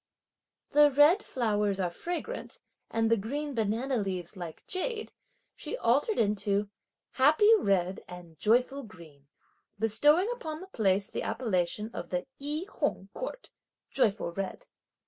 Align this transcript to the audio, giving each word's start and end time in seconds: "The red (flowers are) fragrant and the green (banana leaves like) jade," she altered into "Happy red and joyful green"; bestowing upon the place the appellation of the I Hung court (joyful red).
"The 0.71 0.89
red 0.89 1.21
(flowers 1.23 1.79
are) 1.79 1.91
fragrant 1.91 2.57
and 2.89 3.07
the 3.11 3.17
green 3.17 3.53
(banana 3.53 3.97
leaves 3.97 4.35
like) 4.35 4.65
jade," 4.65 5.11
she 5.55 5.77
altered 5.77 6.17
into 6.17 6.67
"Happy 7.11 7.53
red 7.59 8.03
and 8.07 8.35
joyful 8.39 8.81
green"; 8.81 9.27
bestowing 9.77 10.27
upon 10.33 10.59
the 10.59 10.65
place 10.73 11.07
the 11.07 11.21
appellation 11.21 11.91
of 11.93 12.09
the 12.09 12.25
I 12.41 12.65
Hung 12.79 13.09
court 13.13 13.51
(joyful 13.91 14.31
red). 14.31 14.65